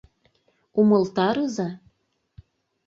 УМЫЛТАРЫЗА! 0.79 1.67